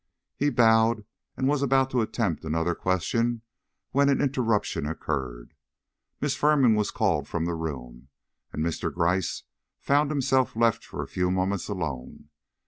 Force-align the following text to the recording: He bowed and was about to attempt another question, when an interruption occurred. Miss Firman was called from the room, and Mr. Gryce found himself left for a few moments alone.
He 0.35 0.49
bowed 0.49 1.05
and 1.37 1.47
was 1.47 1.61
about 1.61 1.91
to 1.91 2.01
attempt 2.01 2.43
another 2.43 2.73
question, 2.73 3.43
when 3.91 4.09
an 4.09 4.19
interruption 4.19 4.87
occurred. 4.87 5.53
Miss 6.19 6.33
Firman 6.35 6.73
was 6.73 6.89
called 6.89 7.27
from 7.27 7.45
the 7.45 7.53
room, 7.53 8.07
and 8.51 8.65
Mr. 8.65 8.91
Gryce 8.91 9.43
found 9.79 10.09
himself 10.09 10.55
left 10.55 10.83
for 10.83 11.03
a 11.03 11.07
few 11.07 11.29
moments 11.29 11.67
alone. 11.67 12.29